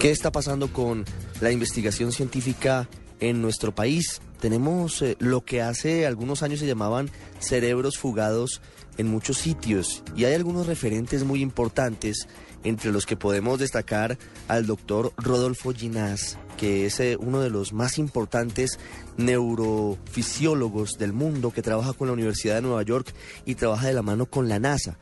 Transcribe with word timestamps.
¿Qué 0.00 0.12
está 0.12 0.30
pasando 0.30 0.72
con 0.72 1.04
la 1.40 1.50
investigación 1.50 2.12
científica 2.12 2.88
en 3.18 3.42
nuestro 3.42 3.74
país? 3.74 4.20
Tenemos 4.40 5.02
eh, 5.02 5.16
lo 5.18 5.44
que 5.44 5.60
hace 5.60 6.06
algunos 6.06 6.44
años 6.44 6.60
se 6.60 6.68
llamaban 6.68 7.10
cerebros 7.40 7.98
fugados 7.98 8.62
en 8.96 9.08
muchos 9.08 9.38
sitios 9.38 10.04
y 10.14 10.24
hay 10.24 10.34
algunos 10.34 10.68
referentes 10.68 11.24
muy 11.24 11.42
importantes 11.42 12.28
entre 12.62 12.92
los 12.92 13.06
que 13.06 13.16
podemos 13.16 13.58
destacar 13.58 14.18
al 14.46 14.66
doctor 14.66 15.12
Rodolfo 15.16 15.72
Ginás, 15.72 16.38
que 16.56 16.86
es 16.86 17.00
eh, 17.00 17.16
uno 17.18 17.40
de 17.40 17.50
los 17.50 17.72
más 17.72 17.98
importantes 17.98 18.78
neurofisiólogos 19.16 20.92
del 20.98 21.12
mundo, 21.12 21.50
que 21.50 21.62
trabaja 21.62 21.92
con 21.92 22.06
la 22.06 22.14
Universidad 22.14 22.54
de 22.54 22.62
Nueva 22.62 22.84
York 22.84 23.12
y 23.46 23.56
trabaja 23.56 23.88
de 23.88 23.94
la 23.94 24.02
mano 24.02 24.26
con 24.26 24.48
la 24.48 24.60
NASA. 24.60 24.96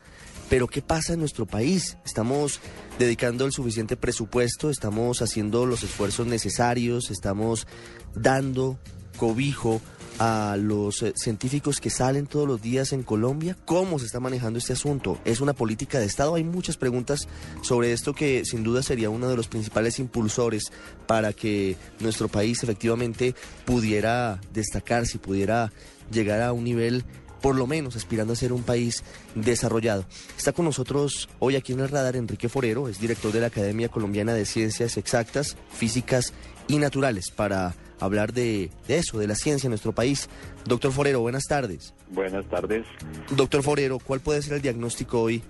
Pero 0.49 0.67
¿qué 0.67 0.81
pasa 0.81 1.13
en 1.13 1.19
nuestro 1.19 1.45
país? 1.45 1.97
Estamos 2.05 2.59
dedicando 2.99 3.45
el 3.45 3.51
suficiente 3.51 3.97
presupuesto, 3.97 4.69
estamos 4.69 5.21
haciendo 5.21 5.65
los 5.65 5.83
esfuerzos 5.83 6.27
necesarios, 6.27 7.11
estamos 7.11 7.67
dando 8.15 8.79
cobijo 9.17 9.81
a 10.19 10.57
los 10.57 11.03
eh, 11.03 11.13
científicos 11.15 11.79
que 11.79 11.89
salen 11.89 12.27
todos 12.27 12.47
los 12.47 12.61
días 12.61 12.93
en 12.93 13.03
Colombia? 13.03 13.55
¿Cómo 13.65 13.99
se 13.99 14.05
está 14.05 14.19
manejando 14.19 14.59
este 14.59 14.73
asunto? 14.73 15.19
¿Es 15.25 15.41
una 15.41 15.53
política 15.53 15.99
de 15.99 16.05
Estado? 16.05 16.35
Hay 16.35 16.43
muchas 16.43 16.77
preguntas 16.77 17.27
sobre 17.61 17.93
esto 17.93 18.13
que 18.13 18.43
sin 18.45 18.63
duda 18.63 18.83
sería 18.83 19.09
uno 19.09 19.29
de 19.29 19.35
los 19.35 19.47
principales 19.47 19.99
impulsores 19.99 20.71
para 21.05 21.33
que 21.33 21.75
nuestro 21.99 22.29
país 22.29 22.63
efectivamente 22.63 23.35
pudiera 23.65 24.39
destacarse, 24.53 25.19
pudiera 25.19 25.71
llegar 26.11 26.41
a 26.41 26.53
un 26.53 26.63
nivel 26.63 27.03
por 27.41 27.55
lo 27.55 27.67
menos 27.67 27.95
aspirando 27.95 28.33
a 28.33 28.35
ser 28.35 28.53
un 28.53 28.63
país 28.63 29.03
desarrollado. 29.35 30.05
Está 30.37 30.53
con 30.53 30.65
nosotros 30.65 31.29
hoy 31.39 31.55
aquí 31.55 31.73
en 31.73 31.79
el 31.79 31.89
radar 31.89 32.15
Enrique 32.15 32.49
Forero, 32.49 32.87
es 32.87 32.99
director 32.99 33.31
de 33.31 33.41
la 33.41 33.47
Academia 33.47 33.89
Colombiana 33.89 34.33
de 34.33 34.45
Ciencias 34.45 34.97
Exactas, 34.97 35.57
Físicas 35.71 36.33
y 36.67 36.77
Naturales, 36.77 37.31
para 37.31 37.75
hablar 37.99 38.33
de, 38.33 38.69
de, 38.87 38.97
eso, 38.97 39.17
de 39.17 39.27
la 39.27 39.35
ciencia 39.35 39.67
en 39.67 39.71
nuestro 39.71 39.93
país. 39.93 40.29
Doctor 40.65 40.91
Forero, 40.91 41.21
buenas 41.21 41.45
tardes. 41.45 41.93
Buenas 42.09 42.47
tardes. 42.49 42.85
Doctor 43.31 43.63
Forero, 43.63 43.99
¿cuál 43.99 44.19
puede 44.19 44.41
ser 44.41 44.53
el 44.53 44.61
diagnóstico 44.61 45.21
hoy 45.21 45.41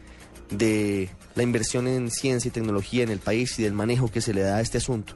de 0.50 1.10
la 1.36 1.44
inversión 1.44 1.88
en 1.88 2.10
ciencia 2.10 2.50
y 2.50 2.52
tecnología 2.52 3.04
en 3.04 3.10
el 3.10 3.20
país 3.20 3.58
y 3.60 3.64
del 3.64 3.74
manejo 3.74 4.10
que 4.10 4.22
se 4.22 4.34
le 4.34 4.42
da 4.42 4.58
a 4.58 4.62
este 4.62 4.78
asunto? 4.78 5.16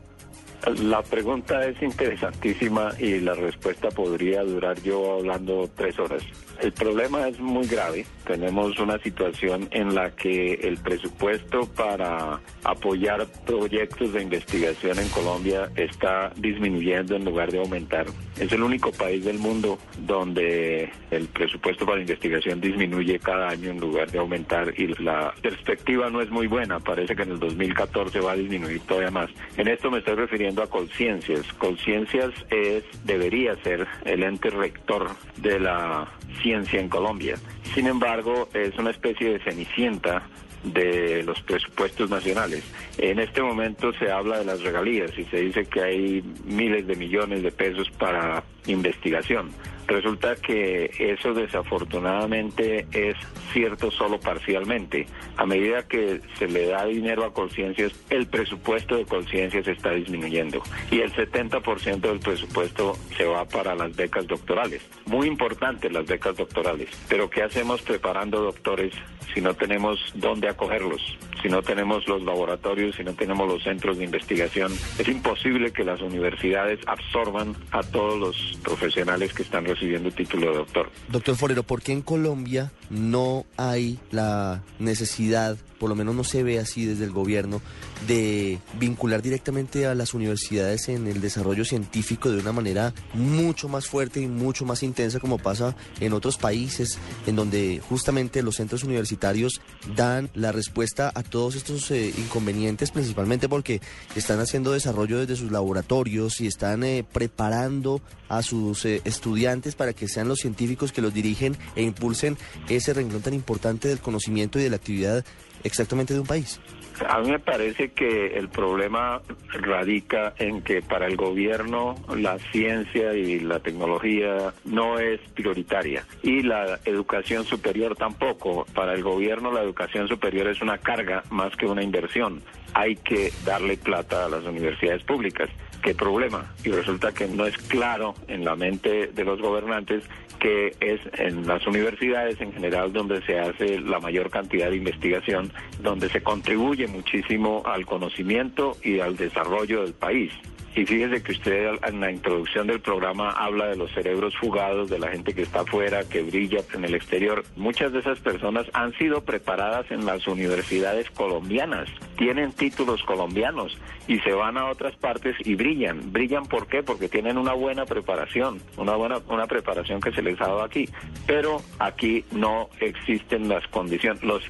La 0.67 1.02
pregunta 1.02 1.66
es 1.66 1.81
interesantísima 1.81 2.92
y 3.00 3.20
la 3.20 3.34
respuesta 3.34 3.90
podría 3.90 4.44
durar 4.44 4.80
yo 4.84 5.16
hablando 5.16 5.68
tres 5.76 5.98
horas. 5.98 6.23
El 6.62 6.72
problema 6.72 7.28
es 7.28 7.40
muy 7.40 7.66
grave. 7.66 8.06
Tenemos 8.26 8.78
una 8.78 9.00
situación 9.00 9.68
en 9.72 9.95
la 9.95 10.12
que 10.12 10.53
el 10.53 10.78
presupuesto 10.78 11.66
para 11.66 12.40
apoyar 12.64 13.26
proyectos 13.48 14.14
de 14.14 14.22
investigación 14.22 15.00
en 15.00 15.09
Colombia 15.09 15.72
está 15.76 16.31
disminuyendo 16.38 17.16
en 17.16 17.25
lugar 17.25 17.52
de 17.52 17.58
aumentar. 17.58 18.06
Es 18.40 18.52
el 18.52 18.62
único 18.62 18.92
país 18.92 19.25
del 19.25 19.40
mundo 19.40 19.80
donde 20.06 20.91
el 21.09 21.28
presupuesto 21.30 21.86
para 21.86 22.00
investigación 22.00 22.62
disminuye 22.62 23.18
cada 23.18 23.50
año 23.50 23.72
en 23.72 23.80
lugar 23.80 24.12
de 24.12 24.19
aumentar 24.19 24.72
y 24.78 24.88
la 25.02 25.34
perspectiva 25.41 26.12
no 26.12 26.22
es 26.22 26.30
muy 26.30 26.46
buena. 26.46 26.80
Parece 26.80 27.16
que 27.16 27.24
en 27.24 27.31
el 27.31 27.40
2014 27.40 28.19
va 28.19 28.34
a 28.34 28.36
disminuir 28.36 28.80
todavía 28.81 29.09
más. 29.09 29.31
En 29.57 29.68
esto 29.68 29.90
me 29.90 29.97
estoy 29.97 30.16
refiriendo 30.16 30.50
a 30.59 30.67
Colciencias. 30.67 31.41
Colciencias 31.53 32.31
es, 32.50 32.84
debería 33.03 33.56
ser 33.63 33.88
el 34.06 34.23
ente 34.23 34.50
rector 34.50 35.09
de 35.38 35.59
la 35.59 36.07
ciencia 36.41 36.79
en 36.79 36.89
Colombia. 36.89 37.35
Sin 37.73 37.88
embargo, 37.88 38.50
es 38.53 38.78
una 38.78 38.91
especie 38.91 39.34
de 39.34 39.39
cenicienta 39.39 40.23
de 40.64 41.24
los 41.24 41.42
presupuestos 41.42 42.10
nacionales. 42.10 42.64
En 42.98 43.20
este 43.20 43.42
momento 43.42 43.94
se 43.94 44.12
habla 44.12 44.40
de 44.40 44.46
las 44.46 44.62
regalías 44.62 45.12
y 45.18 45.24
se 45.26 45.38
dice 45.38 45.66
que 45.66 45.82
hay 45.82 46.24
miles 46.46 46.88
de 46.88 46.96
millones 46.96 47.44
de 47.44 47.52
pesos 47.52 47.90
para 47.92 48.44
investigación. 48.68 49.52
Resulta 49.88 50.36
que 50.36 50.90
eso 51.00 51.34
desafortunadamente 51.34 52.88
es 52.92 53.16
cierto 53.52 53.92
solo 53.92 54.20
parcialmente. 54.20 55.06
A 55.36 55.46
medida 55.46 55.86
que 55.86 56.22
se 56.40 56.48
le 56.48 56.68
da 56.68 56.86
dinero 56.86 57.26
a 57.26 57.34
conciencias, 57.34 57.92
el 58.10 58.28
presupuesto 58.28 58.96
de 58.96 59.06
conciencias 59.06 59.68
está 59.68 59.92
disminuyendo 59.92 60.62
y 60.90 61.02
el 61.02 61.12
70% 61.12 62.00
del 62.00 62.20
presupuesto 62.20 62.94
se 63.18 63.26
va 63.26 63.44
para 63.46 63.76
las 63.76 63.94
becas 63.94 64.26
doctorales. 64.28 64.82
Muy 65.08 65.28
importantes 65.28 65.92
las 65.92 66.06
becas 66.06 66.38
doctorales, 66.38 66.88
pero 67.10 67.30
¿qué 67.30 67.44
hacemos 67.44 67.82
preparando 67.82 68.42
doctores 68.42 68.94
si 69.34 69.42
no 69.42 69.54
tenemos 69.54 70.00
dónde 70.16 70.48
acogerlos? 70.51 71.17
Si 71.41 71.50
no 71.50 71.62
tenemos 71.62 72.07
los 72.07 72.24
laboratorios, 72.24 72.96
si 72.96 73.03
no 73.03 73.13
tenemos 73.13 73.47
los 73.47 73.63
centros 73.63 73.97
de 73.97 74.06
investigación, 74.06 74.72
es 74.97 75.07
imposible 75.07 75.72
que 75.72 75.84
las 75.84 76.02
universidades 76.02 76.79
absorban 76.88 77.56
a 77.72 77.81
todos 77.81 78.19
los 78.19 78.59
profesionales 78.63 79.34
que 79.34 79.44
están 79.44 79.66
recibiendo 79.66 80.12
título 80.12 80.51
de 80.51 80.57
doctor. 80.57 80.90
Doctor 81.09 81.35
Forero, 81.35 81.63
¿por 81.63 81.81
qué 81.81 81.94
en 81.94 82.01
Colombia 82.01 82.72
no 82.90 83.46
hay 83.57 84.00
la 84.12 84.63
necesidad, 84.80 85.57
por 85.80 85.90
lo 85.90 85.96
menos 85.96 86.13
no 86.13 86.24
se 86.24 86.44
ve 86.44 86.59
así 86.59 86.85
desde 86.85 87.06
el 87.06 87.12
gobierno, 87.12 87.62
de 88.07 88.59
vincular 88.80 89.22
directamente 89.22 89.85
a 89.85 89.96
las 89.96 90.13
universidades 90.13 90.90
en 90.90 91.07
el 91.07 91.22
desarrollo 91.22 91.66
científico 91.66 92.30
de 92.30 92.40
una 92.40 92.51
manera 92.51 92.94
mucho 93.13 93.68
más 93.68 93.88
fuerte 93.88 94.22
y 94.22 94.28
mucho 94.28 94.66
más 94.66 94.84
intensa 94.84 95.19
como 95.19 95.38
pasa 95.38 95.75
en 96.00 96.13
otros 96.13 96.38
países, 96.38 97.00
en 97.28 97.35
donde 97.35 97.81
justamente 97.88 98.44
los 98.44 98.56
centros 98.56 98.84
universitarios 98.84 99.62
dan 99.96 100.30
la 100.34 100.51
respuesta 100.51 101.12
a 101.13 101.24
todos 101.31 101.56
estos 101.56 101.90
eh, 101.90 102.14
inconvenientes, 102.16 102.92
principalmente 102.92 103.50
porque 103.50 103.81
están 104.16 104.40
haciendo 104.40 104.72
desarrollo 104.72 105.18
desde 105.18 105.38
sus 105.38 105.52
laboratorios 105.52 106.40
y 106.42 106.46
están 106.46 106.84
eh, 106.84 107.03
preparando 107.12 108.02
a 108.30 108.44
sus 108.44 108.86
eh, 108.86 109.02
estudiantes 109.03 109.74
para 109.74 109.94
que 109.94 110.08
sean 110.08 110.28
los 110.28 110.40
científicos 110.40 110.92
que 110.92 111.02
los 111.02 111.14
dirigen 111.14 111.58
e 111.75 111.81
impulsen 111.81 112.38
ese 112.69 112.94
renglón 112.94 113.24
tan 113.24 113.34
importante 113.34 113.88
del 113.88 114.00
conocimiento 114.00 114.59
y 114.59 114.64
de 114.64 114.69
la 114.69 114.75
actividad 114.75 115.25
exactamente 115.64 116.14
de 116.14 116.20
un 116.20 116.28
país. 116.28 116.60
A 117.08 117.20
mí 117.20 117.32
me 117.32 117.40
parece 117.40 117.92
que 117.92 118.38
el 118.38 118.50
problema 118.50 119.22
radica 119.54 120.34
en 120.38 120.62
que 120.62 120.82
para 120.82 121.08
el 121.08 121.16
gobierno 121.16 121.96
la 122.16 122.38
ciencia 122.52 123.14
y 123.14 123.40
la 123.40 123.60
tecnología 123.60 124.54
no 124.66 125.00
es 125.00 125.20
prioritaria 125.34 126.06
y 126.22 126.44
la 126.44 126.80
educación 126.86 127.46
superior 127.46 127.96
tampoco. 127.96 128.66
Para 128.74 128.94
el 128.94 129.04
gobierno 129.04 129.52
la 129.52 129.62
educación 129.62 130.08
superior 130.08 130.48
es 130.48 130.62
una 130.62 130.78
carga 130.78 131.24
más 131.32 131.56
que 131.56 131.66
una 131.66 131.84
inversión. 131.84 132.42
Hay 132.74 132.96
que 132.96 133.32
darle 133.46 133.78
plata 133.78 134.26
a 134.26 134.30
las 134.30 134.44
universidades 134.44 135.04
públicas. 135.04 135.50
¿Qué 135.82 135.96
problema? 135.96 136.54
Y 136.64 136.70
resulta 136.70 137.12
que 137.12 137.28
no 137.28 137.48
es 137.48 137.58
claro 137.58 138.14
en 138.28 138.46
la 138.46 138.56
mente 138.56 139.08
de 139.08 139.26
los 139.26 139.42
gobernantes 139.42 140.04
que 140.42 140.76
es 140.80 141.00
en 141.20 141.46
las 141.48 141.66
universidades 141.68 142.42
en 142.42 142.52
general 142.52 142.92
donde 142.92 143.22
se 143.22 143.40
hace 143.40 143.80
la 143.80 144.00
mayor 144.00 144.32
cantidad 144.32 144.72
de 144.72 144.78
investigación, 144.78 145.50
donde 145.81 146.09
se 146.09 146.22
contribuye 146.22 146.88
muchísimo 146.88 147.63
al 147.65 147.86
conocimiento 147.86 148.77
y 148.83 149.00
al 149.00 149.15
desarrollo 149.18 149.83
del 149.83 149.94
país. 149.94 150.31
Y 150.74 150.86
fíjese 150.86 151.21
que 151.21 151.33
usted 151.33 151.69
en 151.86 152.00
la 152.00 152.12
introducción 152.12 152.68
del 152.68 152.80
programa 152.80 153.31
habla 153.31 153.68
de 153.68 153.75
los 153.75 153.92
cerebros 153.92 154.33
fugados, 154.38 154.89
de 154.89 155.00
la 155.00 155.09
gente 155.09 155.33
que 155.33 155.42
está 155.42 155.62
afuera, 155.62 156.07
que 156.07 156.21
brilla 156.21 156.59
en 156.74 156.86
el 156.86 156.95
exterior. 156.95 157.44
Muchas 157.57 157.92
de 157.92 158.00
esas 158.00 158.19
personas 158.19 158.68
han 158.74 158.94
sido 158.94 159.21
preparadas 159.25 159.92
en 159.92 160.06
las 160.06 160.25
universidades 160.27 161.09
colombianas, 161.12 161.89
tienen 162.18 162.54
títulos 162.54 163.04
colombianos 163.04 163.77
y 164.07 164.19
se 164.19 164.31
van 164.31 164.57
a 164.57 164.69
otras 164.69 164.95
partes 164.95 165.36
y 165.44 165.56
brillan. 165.56 166.13
¿Brillan 166.13 166.45
por 166.45 166.68
qué? 166.68 166.83
Porque 166.83 167.09
tienen 167.09 167.38
una 167.38 167.54
buena 167.54 167.86
preparación, 167.86 168.62
una 168.77 168.95
buena 168.95 169.19
una 169.27 169.47
preparación 169.47 170.00
que 170.00 170.13
se 170.13 170.21
les 170.21 170.39
ha 170.39 170.47
dado 170.47 170.63
aquí. 170.63 170.88
Pero 171.27 171.62
aquí 171.80 172.24
no 172.31 172.69
existen 172.80 173.50
las 173.50 173.68
condiciones. 173.68 174.24
Los 174.24 174.44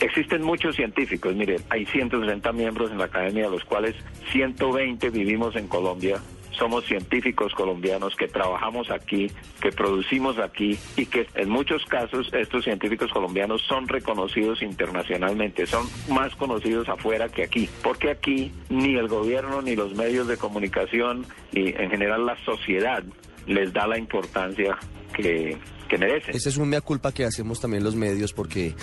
Existen 0.00 0.42
muchos 0.42 0.76
científicos, 0.76 1.34
mire, 1.34 1.56
hay 1.68 1.84
160 1.86 2.52
miembros 2.52 2.90
en 2.90 2.98
la 2.98 3.04
academia, 3.04 3.44
de 3.44 3.50
los 3.50 3.64
cuales 3.64 3.94
120 4.32 5.10
vivimos 5.10 5.56
en 5.56 5.68
Colombia 5.68 6.20
somos 6.60 6.84
científicos 6.84 7.54
colombianos 7.54 8.14
que 8.16 8.28
trabajamos 8.28 8.90
aquí, 8.90 9.30
que 9.62 9.72
producimos 9.72 10.38
aquí 10.38 10.78
y 10.96 11.06
que 11.06 11.26
en 11.34 11.48
muchos 11.48 11.84
casos 11.86 12.28
estos 12.32 12.64
científicos 12.64 13.10
colombianos 13.10 13.62
son 13.66 13.88
reconocidos 13.88 14.60
internacionalmente, 14.60 15.66
son 15.66 15.86
más 16.10 16.34
conocidos 16.36 16.88
afuera 16.88 17.30
que 17.30 17.44
aquí, 17.44 17.68
porque 17.82 18.10
aquí 18.10 18.52
ni 18.68 18.96
el 18.96 19.08
gobierno 19.08 19.62
ni 19.62 19.74
los 19.74 19.94
medios 19.94 20.28
de 20.28 20.36
comunicación 20.36 21.24
y 21.50 21.68
en 21.68 21.90
general 21.90 22.26
la 22.26 22.36
sociedad 22.44 23.02
les 23.46 23.72
da 23.72 23.86
la 23.86 23.98
importancia 23.98 24.76
que, 25.14 25.56
que 25.88 25.98
merecen. 25.98 26.36
Ese 26.36 26.50
es 26.50 26.58
un 26.58 26.68
mea 26.68 26.82
culpa 26.82 27.10
que 27.12 27.24
hacemos 27.24 27.58
también 27.58 27.82
los 27.82 27.96
medios 27.96 28.34
porque 28.34 28.74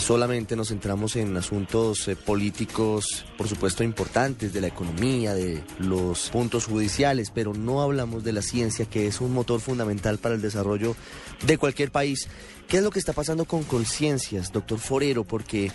solamente 0.00 0.56
nos 0.56 0.68
centramos 0.68 1.16
en 1.16 1.36
asuntos 1.36 2.08
eh, 2.08 2.16
políticos, 2.16 3.24
por 3.36 3.48
supuesto, 3.48 3.84
importantes, 3.84 4.52
de 4.52 4.60
la 4.60 4.66
economía, 4.66 5.34
de 5.34 5.62
los 5.78 6.30
puntos 6.30 6.66
judiciales, 6.66 7.30
pero 7.32 7.54
no 7.54 7.82
hablamos 7.82 8.24
de 8.24 8.32
la 8.32 8.42
ciencia, 8.42 8.86
que 8.86 9.06
es 9.06 9.20
un 9.20 9.32
motor 9.32 9.60
fundamental 9.60 10.18
para 10.18 10.34
el 10.34 10.42
desarrollo 10.42 10.96
de 11.46 11.58
cualquier 11.58 11.90
país. 11.90 12.28
¿Qué 12.66 12.78
es 12.78 12.82
lo 12.82 12.90
que 12.90 12.98
está 12.98 13.12
pasando 13.12 13.44
con 13.44 13.62
conciencias, 13.64 14.52
doctor 14.52 14.78
Forero? 14.78 15.24
Porque 15.24 15.70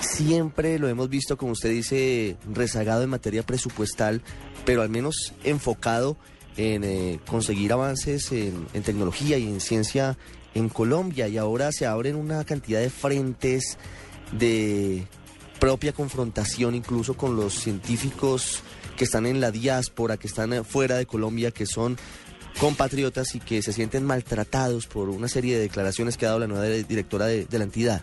siempre 0.00 0.78
lo 0.78 0.88
hemos 0.88 1.08
visto, 1.08 1.36
como 1.36 1.52
usted 1.52 1.70
dice, 1.70 2.36
rezagado 2.52 3.02
en 3.02 3.10
materia 3.10 3.42
presupuestal, 3.42 4.22
pero 4.64 4.82
al 4.82 4.88
menos 4.88 5.32
enfocado 5.44 6.16
en 6.56 6.84
eh, 6.84 7.20
conseguir 7.26 7.72
avances 7.72 8.30
en, 8.32 8.66
en 8.74 8.82
tecnología 8.82 9.38
y 9.38 9.44
en 9.46 9.60
ciencia 9.60 10.18
en 10.54 10.68
Colombia 10.68 11.28
y 11.28 11.38
ahora 11.38 11.72
se 11.72 11.86
abren 11.86 12.16
una 12.16 12.44
cantidad 12.44 12.80
de 12.80 12.90
frentes 12.90 13.78
de 14.32 15.06
propia 15.58 15.92
confrontación 15.92 16.74
incluso 16.74 17.14
con 17.14 17.36
los 17.36 17.54
científicos 17.54 18.62
que 18.96 19.04
están 19.04 19.26
en 19.26 19.40
la 19.40 19.50
diáspora, 19.50 20.16
que 20.16 20.26
están 20.26 20.64
fuera 20.64 20.96
de 20.96 21.06
Colombia, 21.06 21.50
que 21.50 21.66
son 21.66 21.96
compatriotas 22.58 23.34
y 23.34 23.40
que 23.40 23.62
se 23.62 23.72
sienten 23.72 24.04
maltratados 24.04 24.86
por 24.86 25.08
una 25.08 25.28
serie 25.28 25.56
de 25.56 25.62
declaraciones 25.62 26.16
que 26.16 26.26
ha 26.26 26.30
dado 26.30 26.40
la 26.40 26.46
nueva 26.46 26.64
directora 26.64 27.26
de, 27.26 27.46
la 27.50 27.64
entidad. 27.64 28.02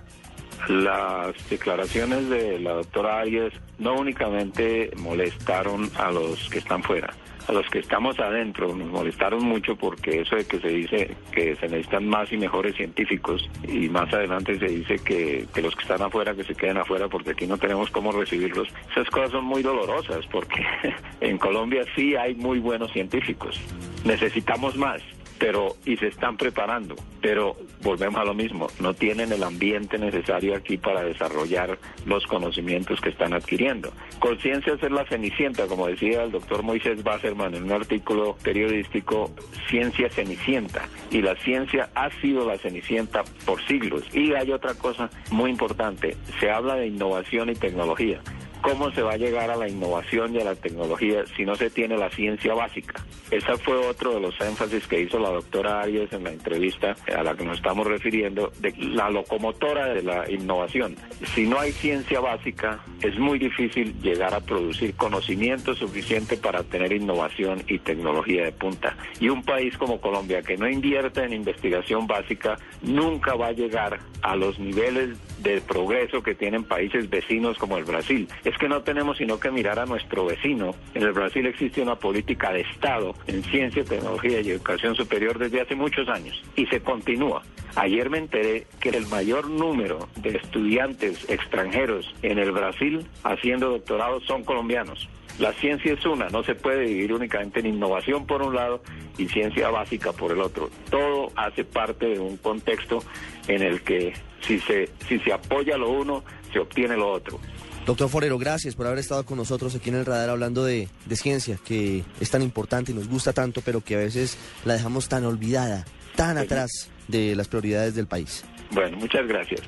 Las 0.67 1.35
declaraciones 1.49 2.29
de 2.29 2.59
la 2.59 2.73
doctora 2.73 3.19
Arias 3.19 3.53
no 3.77 3.95
únicamente 3.95 4.91
molestaron 4.97 5.89
a 5.95 6.11
los 6.11 6.49
que 6.49 6.59
están 6.59 6.83
fuera, 6.83 7.13
a 7.49 7.51
los 7.51 7.67
que 7.69 7.79
estamos 7.79 8.19
adentro 8.19 8.75
nos 8.75 8.87
molestaron 8.89 9.43
mucho 9.43 9.75
porque 9.75 10.21
eso 10.21 10.35
de 10.35 10.45
que 10.45 10.59
se 10.59 10.67
dice 10.67 11.15
que 11.31 11.55
se 11.55 11.67
necesitan 11.67 12.07
más 12.07 12.31
y 12.31 12.37
mejores 12.37 12.75
científicos 12.75 13.49
y 13.67 13.89
más 13.89 14.13
adelante 14.13 14.59
se 14.59 14.67
dice 14.67 14.99
que, 14.99 15.47
que 15.51 15.61
los 15.63 15.75
que 15.75 15.81
están 15.81 16.01
afuera 16.03 16.35
que 16.35 16.43
se 16.43 16.53
queden 16.53 16.77
afuera 16.77 17.07
porque 17.07 17.31
aquí 17.31 17.47
no 17.47 17.57
tenemos 17.57 17.89
cómo 17.89 18.11
recibirlos. 18.11 18.67
Esas 18.91 19.09
cosas 19.09 19.31
son 19.31 19.45
muy 19.45 19.63
dolorosas 19.63 20.27
porque 20.27 20.63
en 21.21 21.39
Colombia 21.39 21.83
sí 21.95 22.15
hay 22.15 22.35
muy 22.35 22.59
buenos 22.59 22.91
científicos. 22.91 23.59
Necesitamos 24.05 24.75
más 24.75 25.01
pero 25.39 25.77
y 25.85 25.95
se 25.97 26.07
están 26.07 26.37
preparando, 26.37 26.95
pero 27.21 27.55
volvemos 27.81 28.19
a 28.19 28.25
lo 28.25 28.33
mismo, 28.33 28.67
no 28.79 28.93
tienen 28.93 29.31
el 29.31 29.43
ambiente 29.43 29.97
necesario 29.97 30.55
aquí 30.55 30.77
para 30.77 31.03
desarrollar 31.03 31.79
los 32.05 32.25
conocimientos 32.27 32.99
que 33.01 33.09
están 33.09 33.33
adquiriendo. 33.33 33.91
Conciencia 34.19 34.73
es 34.73 34.91
la 34.91 35.05
cenicienta, 35.05 35.65
como 35.67 35.87
decía 35.87 36.23
el 36.23 36.31
doctor 36.31 36.61
Moisés 36.61 37.03
Basserman 37.03 37.55
en 37.55 37.63
un 37.63 37.71
artículo 37.71 38.35
periodístico, 38.43 39.31
ciencia 39.69 40.09
cenicienta, 40.09 40.87
y 41.09 41.21
la 41.21 41.35
ciencia 41.37 41.89
ha 41.95 42.09
sido 42.21 42.45
la 42.45 42.57
cenicienta 42.57 43.23
por 43.45 43.65
siglos. 43.65 44.03
Y 44.13 44.33
hay 44.33 44.51
otra 44.51 44.73
cosa 44.73 45.09
muy 45.31 45.49
importante, 45.49 46.17
se 46.39 46.51
habla 46.51 46.75
de 46.75 46.87
innovación 46.87 47.49
y 47.49 47.55
tecnología. 47.55 48.21
¿Cómo 48.61 48.91
se 48.91 49.01
va 49.01 49.13
a 49.13 49.17
llegar 49.17 49.49
a 49.49 49.55
la 49.55 49.69
innovación 49.69 50.35
y 50.35 50.41
a 50.41 50.43
la 50.43 50.55
tecnología 50.55 51.23
si 51.37 51.45
no 51.45 51.55
se 51.55 51.69
tiene 51.69 51.97
la 51.97 52.09
ciencia 52.09 52.53
básica? 52.53 53.01
Ese 53.31 53.57
fue 53.57 53.75
otro 53.75 54.15
de 54.15 54.19
los 54.19 54.39
énfasis 54.41 54.85
que 54.85 55.01
hizo 55.01 55.17
la 55.17 55.29
doctora 55.29 55.81
Arias 55.81 56.11
en 56.11 56.25
la 56.25 56.31
entrevista 56.31 56.95
a 57.15 57.23
la 57.23 57.35
que 57.35 57.45
nos 57.45 57.57
estamos 57.57 57.87
refiriendo, 57.87 58.51
de 58.59 58.73
la 58.77 59.09
locomotora 59.09 59.93
de 59.93 60.03
la 60.03 60.29
innovación. 60.29 60.97
Si 61.35 61.45
no 61.45 61.59
hay 61.59 61.71
ciencia 61.71 62.19
básica, 62.19 62.83
es 63.01 63.17
muy 63.17 63.39
difícil 63.39 63.99
llegar 64.01 64.33
a 64.33 64.41
producir 64.41 64.93
conocimiento 64.95 65.73
suficiente 65.73 66.35
para 66.35 66.63
tener 66.63 66.91
innovación 66.91 67.63
y 67.67 67.79
tecnología 67.79 68.43
de 68.43 68.51
punta. 68.51 68.97
Y 69.21 69.29
un 69.29 69.43
país 69.43 69.77
como 69.77 70.01
Colombia 70.01 70.41
que 70.41 70.57
no 70.57 70.67
invierte 70.67 71.23
en 71.23 71.33
investigación 71.33 72.07
básica 72.07 72.57
nunca 72.81 73.35
va 73.35 73.47
a 73.47 73.51
llegar 73.53 73.99
a 74.21 74.35
los 74.35 74.59
niveles 74.59 75.17
de 75.41 75.61
progreso 75.61 76.21
que 76.21 76.35
tienen 76.35 76.65
países 76.65 77.09
vecinos 77.09 77.57
como 77.57 77.77
el 77.77 77.85
Brasil 77.85 78.27
es 78.49 78.57
que 78.57 78.67
no 78.67 78.81
tenemos 78.81 79.17
sino 79.17 79.39
que 79.39 79.51
mirar 79.51 79.77
a 79.79 79.85
nuestro 79.85 80.25
vecino. 80.25 80.73
En 80.95 81.03
el 81.03 81.11
Brasil 81.11 81.45
existe 81.45 81.81
una 81.81 81.95
política 81.95 82.51
de 82.51 82.61
Estado 82.61 83.13
en 83.27 83.43
ciencia, 83.43 83.83
tecnología 83.83 84.41
y 84.41 84.49
educación 84.49 84.95
superior 84.95 85.37
desde 85.37 85.61
hace 85.61 85.75
muchos 85.75 86.09
años 86.09 86.41
y 86.55 86.65
se 86.65 86.81
continúa. 86.81 87.43
Ayer 87.75 88.09
me 88.09 88.17
enteré 88.17 88.65
que 88.79 88.89
el 88.89 89.05
mayor 89.07 89.49
número 89.49 90.09
de 90.15 90.37
estudiantes 90.37 91.29
extranjeros 91.29 92.13
en 92.23 92.39
el 92.39 92.51
Brasil 92.51 93.05
haciendo 93.23 93.69
doctorados 93.69 94.25
son 94.25 94.43
colombianos. 94.43 95.07
La 95.37 95.53
ciencia 95.53 95.93
es 95.93 96.05
una, 96.05 96.27
no 96.29 96.43
se 96.43 96.55
puede 96.55 96.85
dividir 96.85 97.13
únicamente 97.13 97.59
en 97.59 97.67
innovación 97.67 98.25
por 98.25 98.41
un 98.41 98.55
lado 98.55 98.81
y 99.17 99.27
ciencia 99.27 99.69
básica 99.69 100.11
por 100.11 100.31
el 100.31 100.41
otro. 100.41 100.69
Todo 100.89 101.31
hace 101.35 101.63
parte 101.63 102.07
de 102.07 102.19
un 102.19 102.37
contexto 102.37 102.99
en 103.47 103.61
el 103.61 103.81
que 103.81 104.13
si 104.41 104.59
se, 104.59 104.89
si 105.07 105.19
se 105.19 105.31
apoya 105.31 105.77
lo 105.77 105.91
uno, 105.91 106.23
se 106.51 106.59
obtiene 106.59 106.97
lo 106.97 107.11
otro. 107.11 107.39
Doctor 107.85 108.09
Forero, 108.09 108.37
gracias 108.37 108.75
por 108.75 108.85
haber 108.87 108.99
estado 108.99 109.25
con 109.25 109.37
nosotros 109.37 109.75
aquí 109.75 109.89
en 109.89 109.95
el 109.95 110.05
radar 110.05 110.29
hablando 110.29 110.63
de, 110.63 110.87
ciencia, 111.11 111.57
que 111.65 112.03
es 112.19 112.29
tan 112.29 112.41
importante 112.41 112.91
y 112.91 112.95
nos 112.95 113.07
gusta 113.07 113.33
tanto, 113.33 113.61
pero 113.61 113.81
que 113.81 113.95
a 113.95 113.99
veces 113.99 114.37
la 114.65 114.73
dejamos 114.73 115.09
tan 115.09 115.25
olvidada, 115.25 115.85
tan 116.15 116.37
atrás 116.37 116.89
de 117.07 117.35
las 117.35 117.47
prioridades 117.47 117.95
del 117.95 118.07
país. 118.07 118.43
Bueno, 118.71 118.97
muchas 118.97 119.27
gracias. 119.27 119.61